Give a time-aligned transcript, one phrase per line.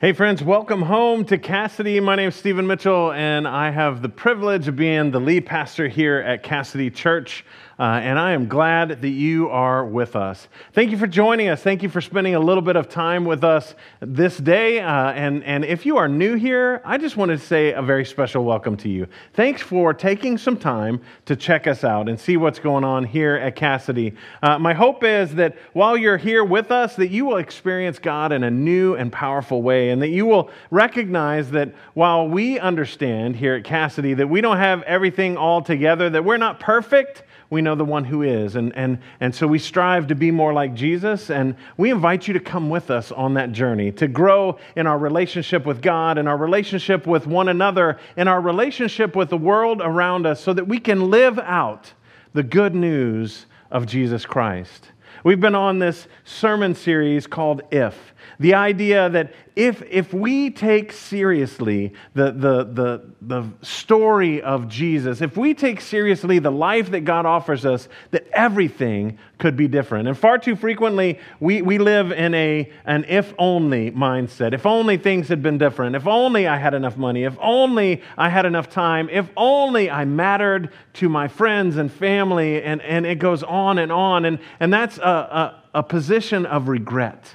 [0.00, 1.98] Hey, friends, welcome home to Cassidy.
[1.98, 5.88] My name is Stephen Mitchell, and I have the privilege of being the lead pastor
[5.88, 7.44] here at Cassidy Church.
[7.78, 10.48] Uh, and I am glad that you are with us.
[10.72, 11.62] Thank you for joining us.
[11.62, 14.80] Thank you for spending a little bit of time with us this day.
[14.80, 18.04] Uh, and, and if you are new here, I just wanted to say a very
[18.04, 19.06] special welcome to you.
[19.34, 23.36] Thanks for taking some time to check us out and see what's going on here
[23.36, 24.14] at Cassidy.
[24.42, 28.32] Uh, my hope is that while you're here with us, that you will experience God
[28.32, 33.36] in a new and powerful way, and that you will recognize that while we understand
[33.36, 37.62] here at Cassidy that we don't have everything all together, that we're not perfect we
[37.62, 38.56] know the one who is.
[38.56, 42.34] And, and, and so we strive to be more like Jesus, and we invite you
[42.34, 46.28] to come with us on that journey, to grow in our relationship with God, in
[46.28, 50.68] our relationship with one another, in our relationship with the world around us, so that
[50.68, 51.92] we can live out
[52.34, 54.92] the good news of Jesus Christ.
[55.24, 58.14] We've been on this sermon series called If.
[58.38, 65.20] The idea that if, if we take seriously the, the, the, the story of Jesus,
[65.20, 70.06] if we take seriously the life that God offers us, that everything could be different.
[70.06, 74.54] And far too frequently, we, we live in a, an if only mindset.
[74.54, 75.96] If only things had been different.
[75.96, 77.24] If only I had enough money.
[77.24, 79.08] If only I had enough time.
[79.10, 82.62] If only I mattered to my friends and family.
[82.62, 84.24] And, and it goes on and on.
[84.24, 87.34] And, and that's a, a, a position of regret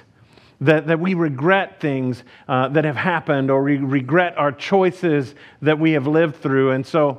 [0.64, 5.78] that, that we regret things uh, that have happened or we regret our choices that
[5.78, 6.70] we have lived through.
[6.70, 7.18] And so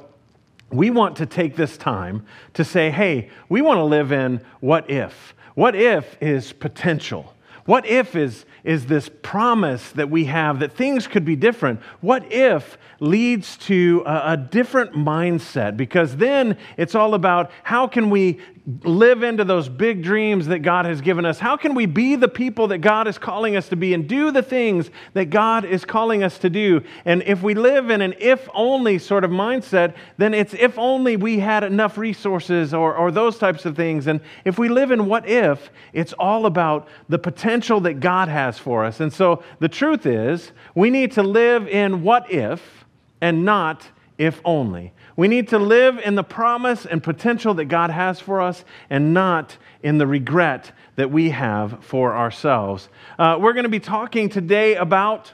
[0.72, 4.90] we want to take this time to say, hey, we want to live in what
[4.90, 5.36] if.
[5.54, 7.34] What if is potential.
[7.66, 11.82] What if is, is this promise that we have that things could be different?
[12.02, 15.76] What if leads to a, a different mindset?
[15.76, 18.40] Because then it's all about how can we
[18.84, 21.38] live into those big dreams that God has given us?
[21.38, 24.32] How can we be the people that God is calling us to be and do
[24.32, 26.82] the things that God is calling us to do?
[27.06, 31.16] And if we live in an if only sort of mindset, then it's if only
[31.16, 34.08] we had enough resources or, or those types of things.
[34.08, 38.58] And if we live in what if, it's all about the potential that God has
[38.58, 39.00] for us.
[39.00, 42.86] And so the truth is, we need to live in what if
[43.22, 44.94] and not if only.
[45.16, 49.14] We need to live in the promise and potential that God has for us and
[49.14, 52.90] not in the regret that we have for ourselves.
[53.20, 55.34] Uh, we're going to be talking today about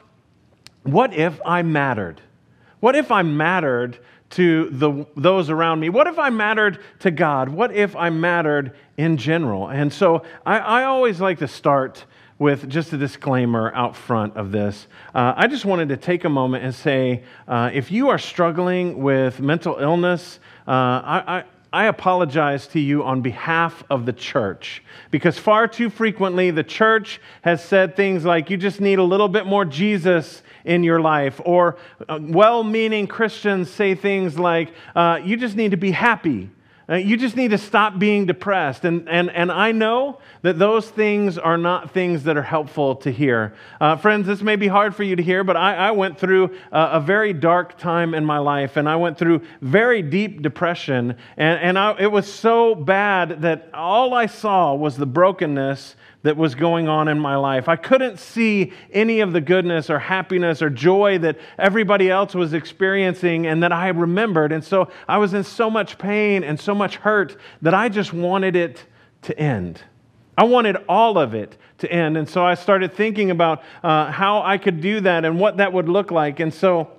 [0.84, 2.22] what if I mattered?
[2.80, 4.00] What if I mattered
[4.31, 5.90] to the, those around me?
[5.90, 7.50] What if I mattered to God?
[7.50, 9.68] What if I mattered in general?
[9.68, 12.06] And so I, I always like to start
[12.41, 14.88] with just a disclaimer out front of this.
[15.13, 19.03] Uh, I just wanted to take a moment and say uh, if you are struggling
[19.03, 21.44] with mental illness, uh, I, I
[21.74, 27.22] I apologize to you on behalf of the church because far too frequently the church
[27.44, 31.40] has said things like, you just need a little bit more Jesus in your life,
[31.46, 31.78] or
[32.09, 36.50] uh, well meaning Christians say things like, uh, you just need to be happy.
[36.91, 38.84] Uh, you just need to stop being depressed.
[38.84, 43.12] And, and, and I know that those things are not things that are helpful to
[43.12, 43.53] hear.
[43.79, 46.53] Uh, friends, this may be hard for you to hear, but I, I went through
[46.74, 51.16] a, a, very dark time in my life, and I went through very deep depression.
[51.38, 56.38] And, and I, it was so bad that all I saw was the brokenness that
[56.38, 57.68] was going on in my life.
[57.68, 62.54] I couldn't see any of the goodness or happiness or joy that everybody else was
[62.54, 64.52] experiencing and that I remembered.
[64.52, 68.14] And so I was in so much pain and so much hurt that I just
[68.14, 68.86] wanted it
[69.24, 69.82] to end.
[70.38, 72.18] I wanted all of it to end.
[72.18, 75.74] And so I started thinking about uh, how I could do that and what that
[75.74, 76.40] would look like.
[76.40, 76.92] And so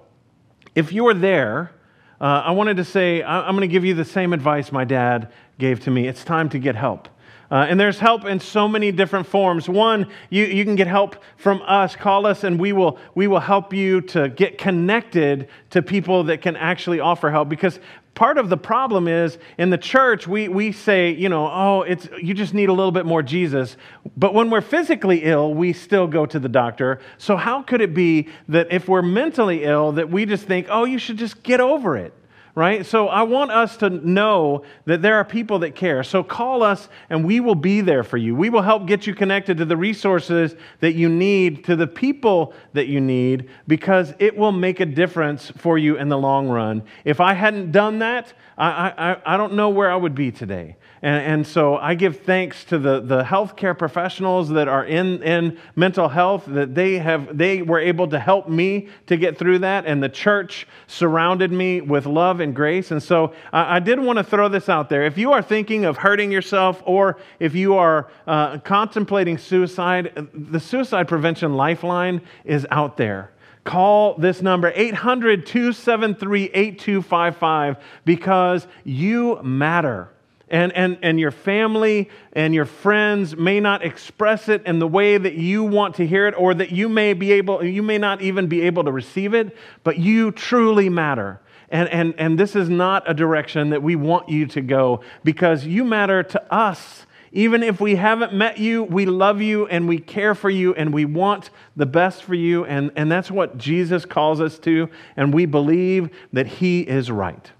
[0.74, 1.72] if you're there,
[2.20, 5.32] uh, I wanted to say, I'm going to give you the same advice my dad
[5.58, 6.06] gave to me.
[6.06, 7.08] It's time to get help.
[7.52, 9.68] Uh, and there's help in so many different forms.
[9.68, 11.94] One, you, you can get help from us.
[11.94, 16.40] Call us, and we will, we will help you to get connected to people that
[16.40, 17.50] can actually offer help.
[17.50, 17.78] Because
[18.14, 22.08] part of the problem is in the church, we, we say, you know, oh, it's,
[22.22, 23.76] you just need a little bit more Jesus.
[24.16, 27.00] But when we're physically ill, we still go to the doctor.
[27.18, 30.84] So, how could it be that if we're mentally ill, that we just think, oh,
[30.84, 32.14] you should just get over it?
[32.54, 32.84] Right?
[32.84, 36.02] So I want us to know that there are people that care.
[36.02, 38.34] So call us and we will be there for you.
[38.34, 42.52] We will help get you connected to the resources that you need, to the people
[42.74, 46.82] that you need, because it will make a difference for you in the long run.
[47.04, 50.76] If I hadn't done that, I, I, I don't know where I would be today.
[51.02, 55.58] And, and so I give thanks to the, the healthcare professionals that are in, in
[55.74, 59.84] mental health that they have they were able to help me to get through that.
[59.84, 62.92] And the church surrounded me with love and grace.
[62.92, 65.04] And so I, I did want to throw this out there.
[65.04, 70.60] If you are thinking of hurting yourself or if you are uh, contemplating suicide, the
[70.60, 73.32] Suicide Prevention Lifeline is out there.
[73.64, 80.08] Call this number 800 273 8255 because you matter
[80.52, 85.18] and, and, and your family and your friends may not express it in the way
[85.18, 88.22] that you want to hear it or that you may be able you may not
[88.22, 91.40] even be able to receive it but you truly matter
[91.70, 95.64] and, and, and this is not a direction that we want you to go because
[95.64, 99.98] you matter to us even if we haven't met you, we love you and we
[99.98, 102.66] care for you and we want the best for you.
[102.66, 104.90] And, and that's what Jesus calls us to.
[105.16, 107.50] And we believe that He is right.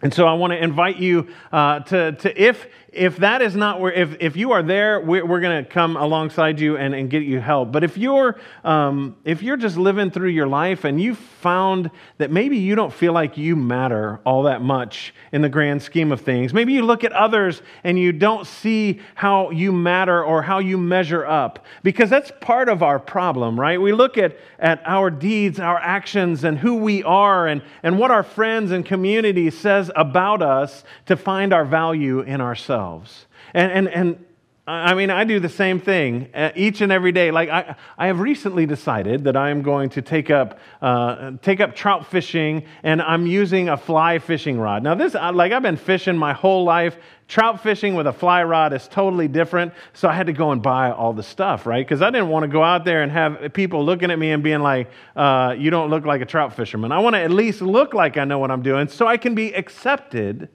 [0.00, 3.80] And so I want to invite you uh, to, to, if, if that is not
[3.80, 7.10] where, if, if you are there, we're, we're going to come alongside you and, and
[7.10, 7.70] get you help.
[7.70, 12.30] But if you're, um, if you're just living through your life and you found that
[12.30, 16.22] maybe you don't feel like you matter all that much in the grand scheme of
[16.22, 20.58] things, maybe you look at others and you don't see how you matter or how
[20.58, 23.78] you measure up, because that's part of our problem, right?
[23.78, 28.10] We look at, at our deeds, our actions, and who we are and, and what
[28.10, 33.26] our friends and community says about us to find our value in ourselves ourselves.
[33.54, 34.24] And, and, and
[34.66, 37.30] I mean, I do the same thing uh, each and every day.
[37.30, 41.60] Like, I, I have recently decided that I am going to take up, uh, take
[41.60, 44.82] up trout fishing, and I'm using a fly fishing rod.
[44.82, 46.98] Now, this, like, I've been fishing my whole life.
[47.28, 49.72] Trout fishing with a fly rod is totally different.
[49.94, 51.86] So I had to go and buy all the stuff, right?
[51.86, 54.42] Because I didn't want to go out there and have people looking at me and
[54.42, 56.92] being like, uh, you don't look like a trout fisherman.
[56.92, 59.34] I want to at least look like I know what I'm doing so I can
[59.34, 60.50] be accepted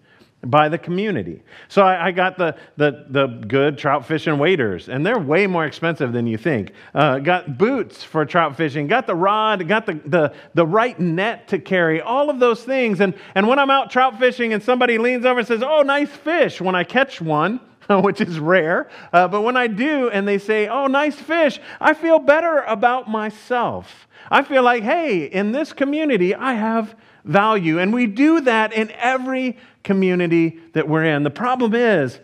[0.45, 1.41] by the community.
[1.67, 5.65] So I, I, got the, the, the good trout fishing waders, and they're way more
[5.65, 6.71] expensive than you think.
[6.93, 11.47] Uh, got boots for trout fishing, got the rod, got the, the, the right net
[11.49, 12.99] to carry, all of those things.
[12.99, 16.09] And, and when I'm out trout fishing and somebody leans over and says, Oh, nice
[16.09, 17.59] fish, when I catch one,
[17.89, 21.93] which is rare, uh, but when I do and they say, Oh, nice fish, I
[21.93, 24.07] feel better about myself.
[24.29, 27.79] I feel like, hey, in this community, I have value.
[27.79, 31.23] And we do that in every community that we're in.
[31.23, 32.19] The problem is,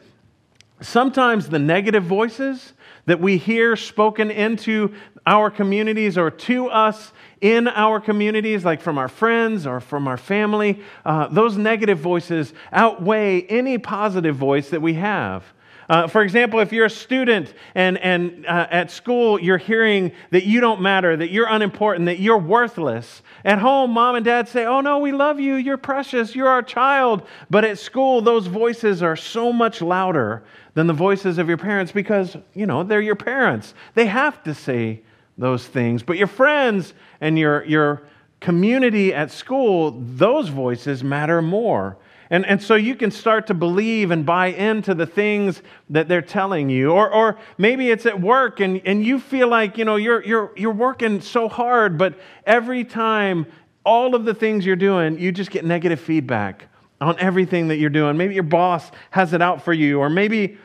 [0.81, 2.73] sometimes the negative voices
[3.05, 4.93] that we hear spoken into
[5.25, 7.11] our communities or to us
[7.41, 12.53] in our communities, like from our friends or from our family, uh, those negative voices
[12.71, 15.43] outweigh any positive voice that we have.
[15.89, 20.45] Uh, for example, if you're a student and, and uh, at school you're hearing that
[20.45, 24.65] you don't matter, that you're unimportant, that you're worthless, at home, mom and dad say,
[24.65, 27.25] Oh, no, we love you, you're precious, you're our child.
[27.50, 30.44] But at school, those voices are so much louder
[30.75, 33.74] than the voices of your parents because, you know, they're your parents.
[33.95, 35.01] They have to say
[35.38, 36.03] those things.
[36.03, 38.03] But your friends and your, your
[38.39, 41.97] community at school, those voices matter more.
[42.29, 46.21] And, and so you can start to believe and buy into the things that they're
[46.21, 46.91] telling you.
[46.91, 50.51] Or, or maybe it's at work and, and you feel like, you know, you're, you're,
[50.55, 53.47] you're working so hard, but every time,
[53.85, 56.67] all of the things you're doing, you just get negative feedback
[57.01, 58.17] on everything that you're doing.
[58.17, 60.57] Maybe your boss has it out for you, or maybe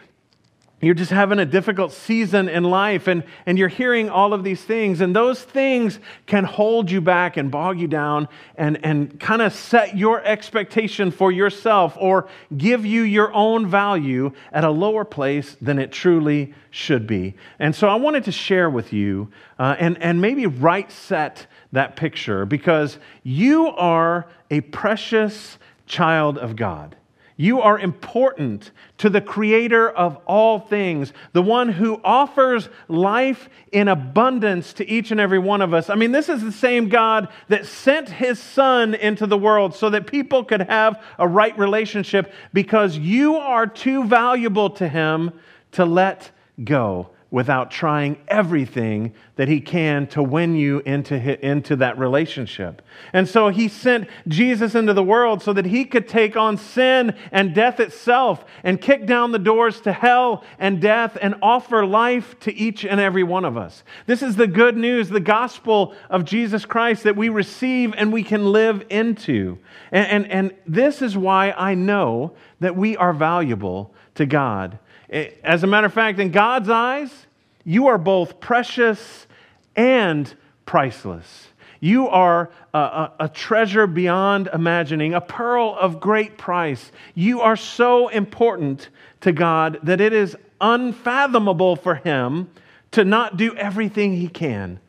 [0.84, 4.62] you're just having a difficult season in life and, and you're hearing all of these
[4.62, 9.42] things, and those things can hold you back and bog you down and, and kind
[9.42, 15.04] of set your expectation for yourself or give you your own value at a lower
[15.04, 17.34] place than it truly should be.
[17.58, 21.96] And so I wanted to share with you uh, and, and maybe right set that
[21.96, 26.96] picture because you are a precious child of God.
[27.36, 33.88] You are important to the creator of all things, the one who offers life in
[33.88, 35.90] abundance to each and every one of us.
[35.90, 39.90] I mean, this is the same God that sent his son into the world so
[39.90, 45.32] that people could have a right relationship because you are too valuable to him
[45.72, 46.30] to let
[46.62, 52.80] go without trying everything that he can to win you into, into that relationship.
[53.12, 57.12] And so he sent Jesus into the world so that he could take on sin
[57.32, 62.38] and death itself and kick down the doors to hell and death and offer life
[62.38, 63.82] to each and every one of us.
[64.06, 68.22] This is the good news, the gospel of Jesus Christ that we receive and we
[68.22, 69.58] can live into.
[69.90, 74.78] And, and, and this is why I know that we are valuable to God.
[75.14, 77.26] Eh, as a matter of fact, in God's eyes,
[77.64, 79.28] you are both precious
[79.76, 80.34] and
[80.66, 81.46] priceless.
[81.78, 86.90] You are a, a, a, treasure beyond imagining, a pearl of great price.
[87.14, 88.88] You are so important
[89.20, 92.50] to God that it is unfathomable for Him
[92.90, 94.80] to not do everything He can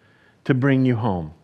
[0.45, 1.34] to bring you home.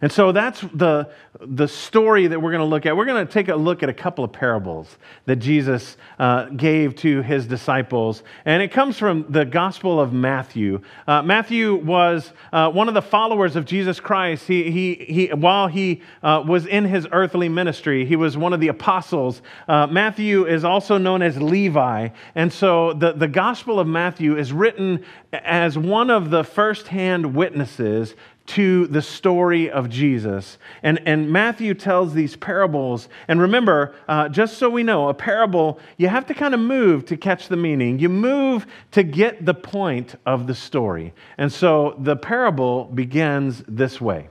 [0.00, 2.96] And so that's the, the story that we're going to look at.
[2.96, 6.94] We're going to take a look at a couple of parables that Jesus uh, gave
[6.96, 8.22] to his disciples.
[8.44, 10.82] And it comes from the Gospel of Matthew.
[11.06, 14.46] Uh, Matthew was uh, one of the followers of Jesus Christ.
[14.46, 18.60] He, he, he, while he uh, was in his earthly ministry, he was one of
[18.60, 19.42] the apostles.
[19.66, 22.08] Uh, Matthew is also known as Levi.
[22.36, 28.14] And so the, the Gospel of Matthew is written as one of the firsthand witnesses
[28.48, 30.56] to the story of Jesus.
[30.82, 33.08] And, and Matthew tells these parables.
[33.28, 37.04] And remember, uh, just so we know, a parable, you have to kind of move
[37.06, 37.98] to catch the meaning.
[37.98, 41.12] You move to get the point of the story.
[41.36, 44.28] And so the parable begins this way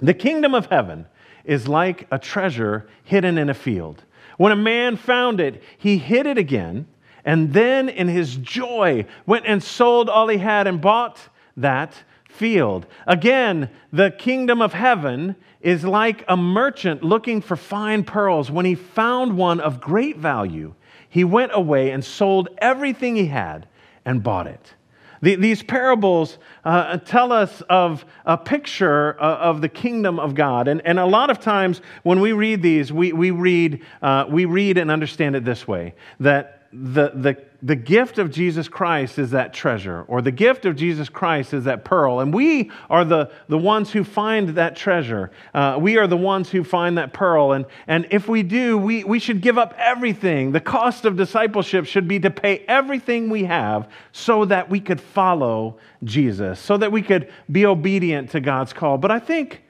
[0.00, 1.06] The kingdom of heaven
[1.44, 4.02] is like a treasure hidden in a field.
[4.38, 6.86] When a man found it, he hid it again,
[7.24, 11.18] and then in his joy went and sold all he had and bought
[11.56, 11.94] that
[12.36, 12.86] field.
[13.06, 18.50] Again, the kingdom of heaven is like a merchant looking for fine pearls.
[18.50, 20.74] When he found one of great value,
[21.08, 23.66] he went away and sold everything he had
[24.04, 24.74] and bought it.
[25.22, 30.68] The, these parables uh, tell us of a picture uh, of the kingdom of God.
[30.68, 34.44] And, and a lot of times when we read these, we, we, read, uh, we
[34.44, 39.30] read and understand it this way that the, the the gift of Jesus Christ is
[39.30, 42.20] that treasure, or the gift of Jesus Christ is that pearl.
[42.20, 45.30] And we are the, the ones who find that treasure.
[45.54, 47.52] Uh, we are the ones who find that pearl.
[47.52, 50.52] And, and if we do, we, we should give up everything.
[50.52, 55.00] The cost of discipleship should be to pay everything we have so that we could
[55.00, 58.98] follow Jesus, so that we could be obedient to God's call.
[58.98, 59.62] But I think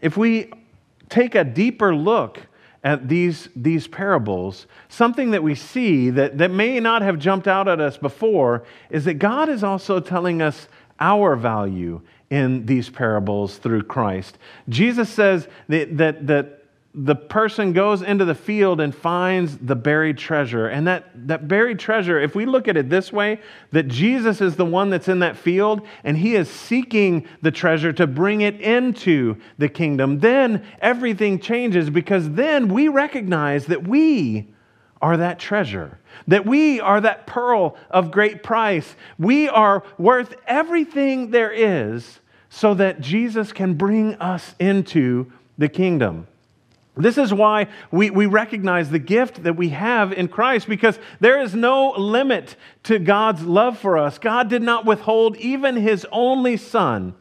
[0.00, 0.50] if we
[1.08, 2.40] take a deeper look,
[2.84, 7.66] at these, these parables, something that we see that, that may not have jumped out
[7.66, 10.68] at us before is that God is also telling us
[11.00, 14.36] our value in these parables through Christ.
[14.68, 16.63] Jesus says that, that, that
[16.96, 20.68] the person goes into the field and finds the buried treasure.
[20.68, 23.40] And that, that buried treasure, if we look at it this way,
[23.72, 27.92] that Jesus is the one that's in that field and he is seeking the treasure
[27.94, 34.54] to bring it into the kingdom, then everything changes because then we recognize that we
[35.02, 35.98] are that treasure,
[36.28, 38.94] that we are that pearl of great price.
[39.18, 42.20] We are worth everything there is
[42.50, 46.28] so that Jesus can bring us into the kingdom.
[46.96, 51.40] This is why we, we recognize the gift that we have in Christ because there
[51.40, 54.18] is no limit to God's love for us.
[54.18, 57.14] God did not withhold even his only son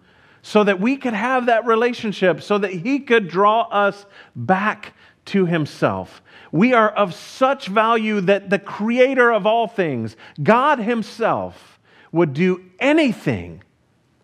[0.43, 4.93] so that we could have that relationship, so that he could draw us back
[5.25, 6.21] to himself.
[6.51, 11.79] We are of such value that the creator of all things, God himself,
[12.11, 13.63] would do anything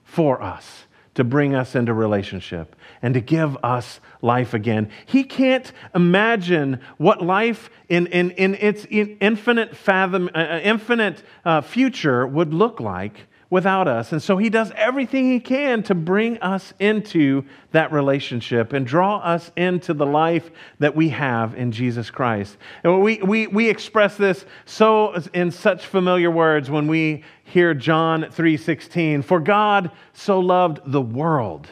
[0.03, 0.85] for us
[1.19, 4.89] to bring us into relationship and to give us life again.
[5.05, 11.59] He can't imagine what life in, in, in its infinite fathom, uh, uh, infinite uh,
[11.59, 14.11] future would look like without us.
[14.11, 19.17] And so he does everything he can to bring us into that relationship and draw
[19.17, 22.57] us into the life that we have in Jesus Christ.
[22.83, 28.23] And we, we, we express this so in such familiar words when we hear John
[28.23, 31.67] 3:16, for God so loved the world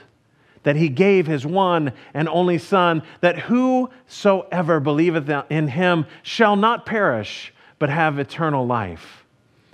[0.63, 6.85] that he gave his one and only Son, that whosoever believeth in him shall not
[6.85, 9.23] perish, but have eternal life.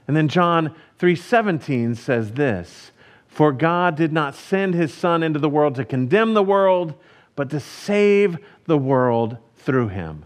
[0.07, 2.93] And then John 3:17 says this,
[3.27, 6.93] "For God did not send his son into the world to condemn the world,
[7.35, 10.23] but to save the world through him."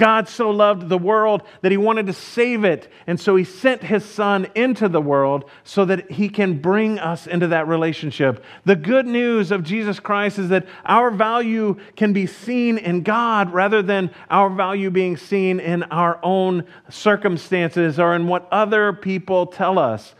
[0.00, 2.90] God so loved the world that he wanted to save it.
[3.06, 7.26] And so he sent his son into the world so that he can bring us
[7.26, 8.42] into that relationship.
[8.64, 13.52] The good news of Jesus Christ is that our value can be seen in God
[13.52, 19.46] rather than our value being seen in our own circumstances or in what other people
[19.46, 20.14] tell us.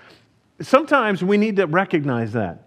[0.61, 2.67] Sometimes we need to recognize that.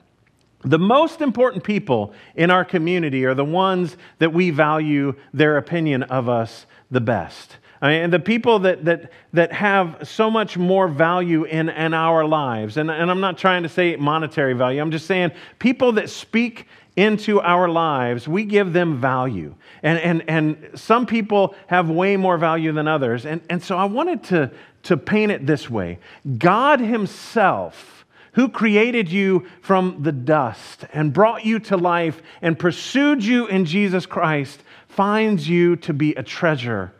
[0.66, 6.04] The most important people in our community are the ones that we value their opinion
[6.04, 7.58] of us the best.
[7.82, 12.26] I mean, the people that, that, that have so much more value in, in our
[12.26, 16.10] lives, and, and I'm not trying to say monetary value, I'm just saying people that
[16.10, 19.56] speak into our lives, we give them value.
[19.82, 23.26] And, and, and some people have way more value than others.
[23.26, 24.52] And, and so I wanted to,
[24.84, 26.00] to paint it this way
[26.38, 33.24] God Himself who created you from the dust and brought you to life and pursued
[33.24, 34.62] you in Jesus Christ,
[34.96, 36.94] finds you to be a treasure,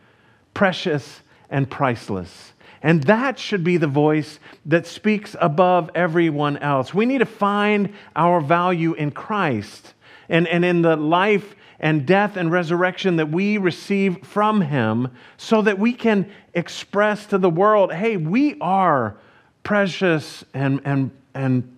[0.54, 2.54] precious and priceless.
[2.82, 6.94] And that should be the voice that speaks above everyone else.
[6.94, 9.94] We need to find our value in Christ
[10.28, 15.62] and, and in the life and death and resurrection that we receive from Him so
[15.62, 19.16] that we can express to the world hey, we are
[19.64, 21.78] precious and, and, and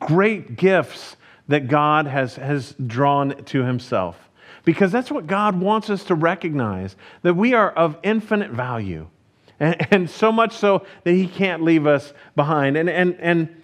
[0.00, 1.16] great gifts
[1.48, 4.16] that God has, has drawn to Himself.
[4.64, 9.08] Because that's what God wants us to recognize that we are of infinite value.
[9.60, 12.76] And, and so much so that He can't leave us behind.
[12.76, 13.62] And, and, and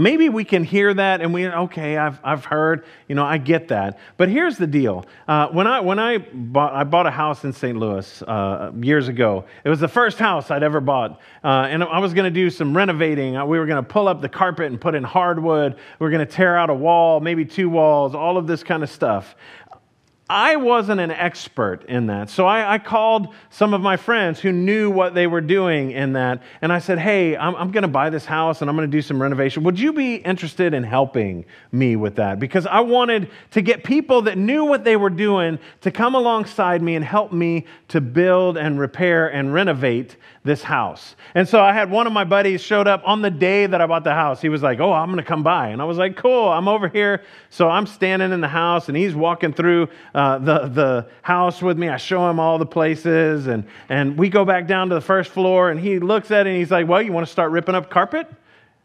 [0.00, 3.68] maybe we can hear that and we okay i've, I've heard you know i get
[3.68, 3.98] that.
[4.16, 5.04] But here's the deal.
[5.28, 9.08] Uh, when i when i bought i bought a house in st louis uh, years
[9.08, 9.44] ago.
[9.62, 11.20] It was the first house i'd ever bought.
[11.44, 13.36] Uh, and i was going to do some renovating.
[13.36, 15.74] Uh, we were going to pull up the carpet and put in hardwood.
[15.74, 18.82] We were going to tear out a wall maybe two walls all of this kind
[18.82, 19.34] of stuff
[20.30, 22.30] I wasn't an expert in that.
[22.30, 26.12] So I, I, called some of my friends who knew what they were doing in
[26.12, 26.40] that.
[26.62, 28.96] And I said, Hey, I'm, I'm going to buy this house and I'm going to
[28.96, 29.64] do some renovation.
[29.64, 32.38] Would you be interested in helping me with that?
[32.38, 36.80] Because I wanted to get people that knew what they were doing to come alongside
[36.80, 41.16] me and help me to build and repair and renovate this house.
[41.34, 43.86] And so I had one of my buddies showed up on the day that I
[43.86, 44.40] bought the house.
[44.40, 45.70] He was like, Oh, I'm going to come by.
[45.70, 47.24] And I was like, Cool, I'm over here.
[47.50, 51.78] So I'm standing in the house and he's walking through uh, the, the house with
[51.78, 51.88] me.
[51.88, 55.30] I show him all the places and, and we go back down to the first
[55.30, 57.74] floor and he looks at it and he's like, Well, you want to start ripping
[57.74, 58.28] up carpet?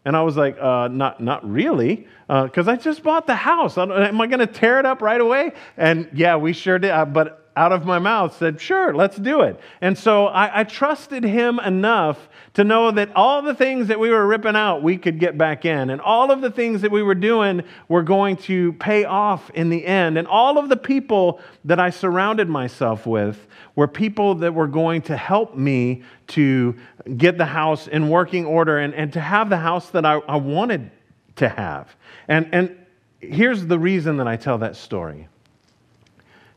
[0.06, 3.75] And I was like, uh, not, not really, because uh, I just bought the house.
[3.75, 5.54] Am I going to tear it up right away?
[5.77, 6.92] And yeah, we sure did.
[6.92, 9.60] Uh, but out of my mouth said, Sure, let's do it.
[9.80, 14.10] And so I, I, trusted him enough to know that all the things that we
[14.10, 15.90] were ripping out, we could get back in.
[15.90, 19.70] And all of the things that we were doing were going to pay off in
[19.70, 20.18] the end.
[20.18, 25.02] And all of the people that I surrounded myself with were people that were going
[25.04, 26.76] to help me to
[27.16, 30.36] get the house in working order and, and to have the house that I, I
[30.36, 30.92] wanted
[31.38, 31.96] to have.
[32.28, 32.86] And, and
[33.20, 35.28] here's the reason that I tell that story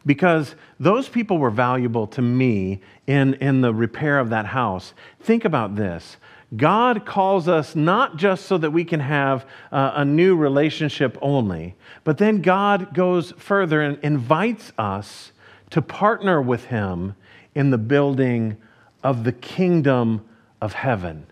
[0.08, 4.94] because those people were valuable to me in, in the repair of that house.
[5.20, 6.16] Think about this.
[6.56, 11.74] God calls us not just so that we can have uh, a new relationship only,
[12.04, 15.32] but then God goes further and invites us
[15.70, 17.14] to partner with Him
[17.54, 18.56] in the building
[19.04, 20.26] of the kingdom
[20.62, 21.26] of heaven.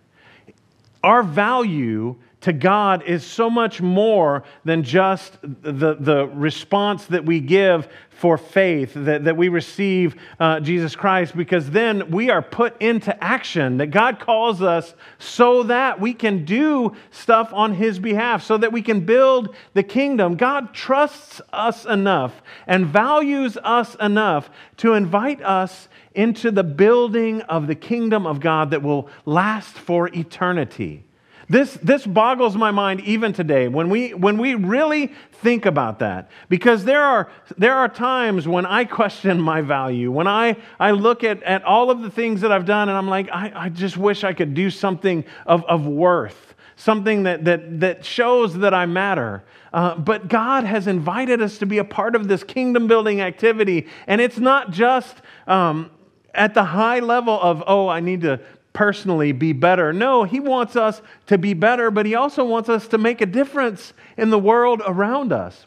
[1.02, 7.40] Our value to God is so much more than just the, the response that we
[7.40, 12.80] give for faith, that, that we receive uh, Jesus Christ, because then we are put
[12.80, 18.44] into action, that God calls us so that we can do stuff on His behalf,
[18.44, 20.36] so that we can build the kingdom.
[20.36, 27.66] God trusts us enough and values us enough to invite us into the building of
[27.66, 31.05] the kingdom of God that will last for eternity.
[31.48, 36.28] This, this boggles my mind even today when we, when we really think about that.
[36.48, 41.22] Because there are, there are times when I question my value, when I, I look
[41.22, 43.96] at, at all of the things that I've done and I'm like, I, I just
[43.96, 48.86] wish I could do something of, of worth, something that, that, that shows that I
[48.86, 49.44] matter.
[49.72, 53.86] Uh, but God has invited us to be a part of this kingdom building activity.
[54.08, 55.14] And it's not just
[55.46, 55.90] um,
[56.34, 58.40] at the high level of, oh, I need to
[58.76, 59.90] personally be better.
[59.90, 63.26] No, He wants us to be better, but He also wants us to make a
[63.26, 65.64] difference in the world around us.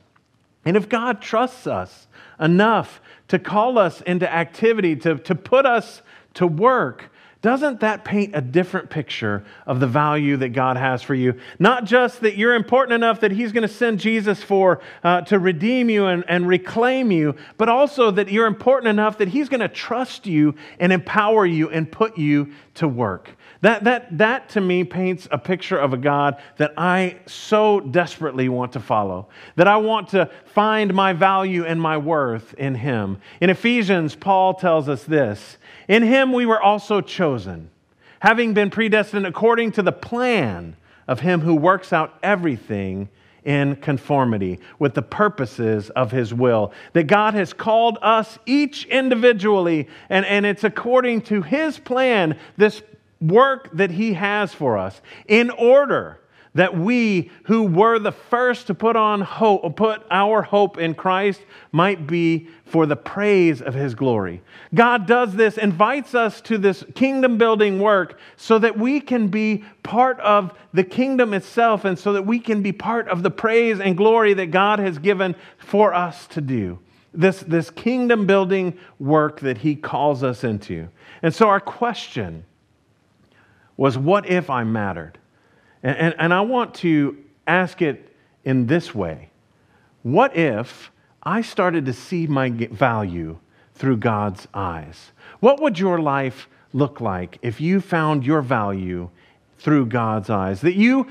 [0.63, 2.07] And if God trusts us
[2.39, 6.03] enough to call us into activity, to, to put us
[6.35, 7.09] to work,
[7.41, 11.39] doesn't that paint a different picture of the value that God has for you?
[11.57, 15.39] Not just that you're important enough that He's going to send Jesus for uh, to
[15.39, 19.61] redeem you and, and reclaim you, but also that you're important enough that He's going
[19.61, 23.37] to trust you and empower you and put you to work.
[23.61, 28.49] That, that, that to me paints a picture of a God that I so desperately
[28.49, 33.19] want to follow, that I want to find my value and my worth in Him.
[33.39, 35.57] In Ephesians, Paul tells us this
[35.89, 37.69] in him we were also chosen,
[38.21, 43.09] having been predestined according to the plan of him who works out everything
[43.43, 46.71] in conformity with the purposes of his will.
[46.93, 52.83] That God has called us each individually, and, and it's according to his plan, this
[53.19, 56.19] work that he has for us, in order
[56.55, 61.41] that we who were the first to put on hope put our hope in Christ
[61.71, 64.41] might be for the praise of his glory.
[64.73, 69.63] God does this invites us to this kingdom building work so that we can be
[69.83, 73.79] part of the kingdom itself and so that we can be part of the praise
[73.79, 76.79] and glory that God has given for us to do.
[77.13, 80.89] This, this kingdom building work that he calls us into.
[81.21, 82.45] And so our question
[83.77, 85.18] was what if I mattered?
[85.83, 89.29] And, and, and I want to ask it in this way
[90.03, 90.91] What if
[91.23, 93.39] I started to see my value
[93.75, 95.11] through God's eyes?
[95.39, 99.09] What would your life look like if you found your value
[99.57, 100.61] through God's eyes?
[100.61, 101.07] That you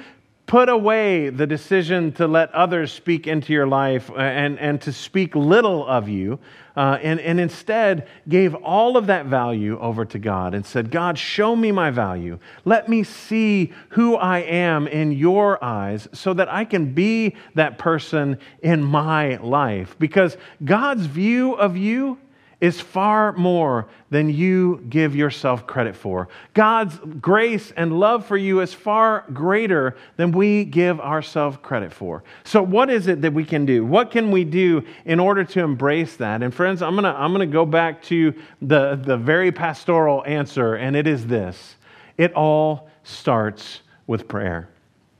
[0.48, 4.92] put away the decision to let others speak into your life uh, and, and to
[4.92, 6.40] speak little of you,
[6.74, 11.18] uh, and, and instead gave all of that value over to God and said, God,
[11.18, 12.38] show me my value.
[12.64, 17.76] Let me see who I am in your eyes so that I can be that
[17.76, 19.96] person in my life.
[19.98, 22.18] Because God's view of you
[22.61, 26.29] is far more than you give yourself credit for.
[26.55, 32.25] God's grace and love for you is far greater than we give ourselves credit for.
[32.42, 33.85] So, what is it that we can do?
[33.85, 36.42] What can we do in order to embrace that?
[36.42, 40.75] And, friends, I'm going to I'm to go back to the, the very pastoral answer,
[40.75, 41.77] and it is this
[42.16, 44.68] it all starts with prayer.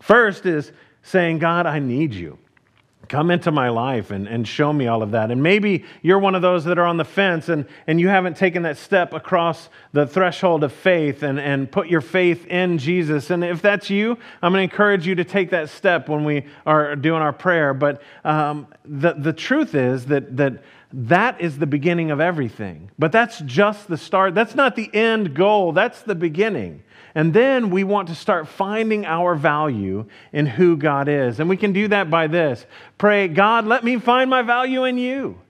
[0.01, 0.73] First is
[1.03, 2.39] saying, God, I need you
[3.09, 5.31] come into my life and, and show me all of that.
[5.31, 8.37] And maybe you're one of those that are on the fence and, and you haven't
[8.37, 13.31] taken that step across the threshold of faith and, and put your faith in Jesus.
[13.31, 16.45] And if that's you, I'm going to encourage you to take that step when we
[16.67, 17.75] are doing our prayer.
[17.75, 20.63] But um, the, the truth is that, that
[20.93, 22.91] that is the beginning of everything.
[22.99, 24.35] But that's just the start.
[24.35, 26.83] That's not the end goal, that's the beginning.
[27.15, 31.41] And then we want to start finding our value in who God is.
[31.41, 32.65] And we can do that by this
[32.97, 35.41] pray, God, let me find my value in you.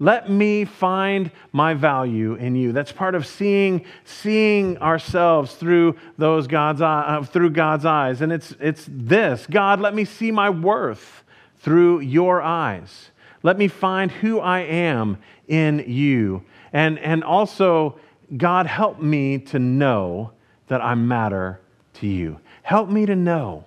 [0.00, 2.72] Let me find my value in you.
[2.72, 8.20] That's part of seeing, seeing ourselves through those God's uh, through God's eyes.
[8.20, 11.24] And it's, it's this God, let me see my worth
[11.58, 13.10] through your eyes.
[13.42, 16.42] Let me find who I am in you.
[16.72, 17.98] And, and also,
[18.36, 20.32] God, help me to know
[20.66, 21.60] that I matter
[21.94, 22.40] to you.
[22.62, 23.64] Help me to know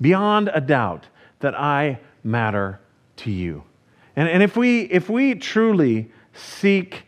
[0.00, 1.06] beyond a doubt
[1.40, 2.80] that I matter
[3.16, 3.64] to you.
[4.14, 7.04] And, and if, we, if we truly seek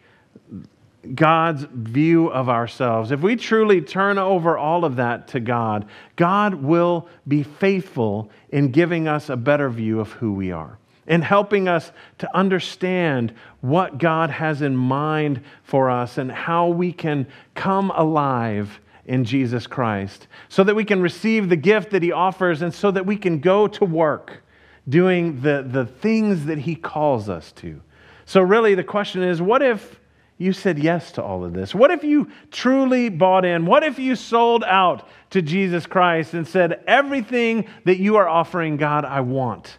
[1.14, 6.55] God's view of ourselves, if we truly turn over all of that to God, God
[6.55, 11.66] will be faithful in giving us a better view of who we are and helping
[11.66, 17.90] us to understand what God has in mind for us and how we can come
[17.90, 22.73] alive in Jesus Christ, so that we can receive the gift that He offers and
[22.73, 24.42] so that we can go to work
[24.87, 27.81] doing the, the things that He calls us to.
[28.27, 29.99] So, really, the question is what if
[30.37, 31.75] you said yes to all of this?
[31.75, 33.64] What if you truly bought in?
[33.66, 38.77] What if you sold out to Jesus Christ and said, Everything that you are offering,
[38.77, 39.79] God, I want?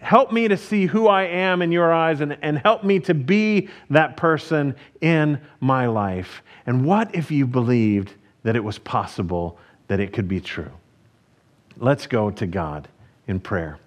[0.00, 3.14] Help me to see who I am in your eyes and, and help me to
[3.14, 6.42] be that person in my life.
[6.66, 9.58] And what if you believed that it was possible
[9.88, 10.70] that it could be true.
[11.76, 12.88] Let's go to God
[13.26, 13.78] in prayer.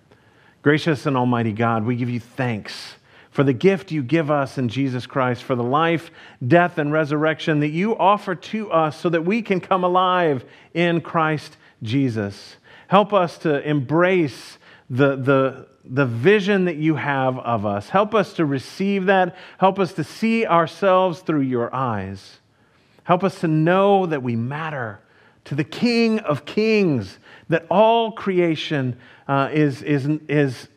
[0.61, 2.95] Gracious and Almighty God, we give you thanks
[3.31, 6.11] for the gift you give us in Jesus Christ, for the life,
[6.45, 10.43] death, and resurrection that you offer to us so that we can come alive
[10.73, 12.57] in Christ Jesus.
[12.87, 14.57] Help us to embrace
[14.91, 17.87] the, the, the vision that you have of us.
[17.87, 19.37] Help us to receive that.
[19.57, 22.39] Help us to see ourselves through your eyes.
[23.05, 24.99] Help us to know that we matter
[25.45, 28.97] to the King of Kings, that all creation
[29.29, 30.67] uh, is, is, is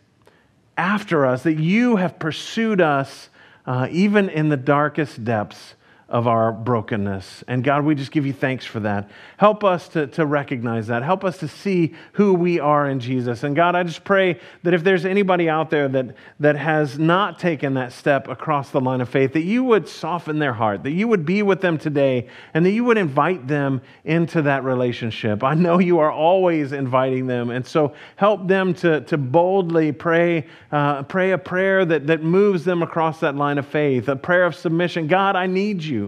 [0.78, 3.28] after us, that you have pursued us
[3.66, 5.74] uh, even in the darkest depths
[6.08, 7.42] of our brokenness.
[7.48, 9.10] And God, we just give you thanks for that.
[9.38, 11.02] Help us to, to recognize that.
[11.02, 13.42] Help us to see who we are in Jesus.
[13.42, 17.38] And God, I just pray that if there's anybody out there that, that has not
[17.38, 20.92] taken that step across the line of faith, that you would soften their heart, that
[20.92, 25.42] you would be with them today, and that you would invite them into that relationship.
[25.42, 27.50] I know you are always inviting them.
[27.50, 32.64] And so help them to, to boldly pray, uh, pray a prayer that, that moves
[32.64, 35.06] them across that line of faith, a prayer of submission.
[35.06, 36.03] God, I need you.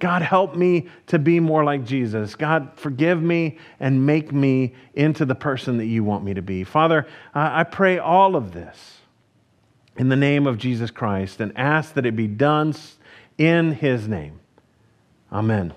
[0.00, 2.34] God, help me to be more like Jesus.
[2.34, 6.64] God, forgive me and make me into the person that you want me to be.
[6.64, 8.98] Father, I pray all of this
[9.96, 12.74] in the name of Jesus Christ and ask that it be done
[13.38, 14.40] in his name.
[15.30, 15.74] Amen.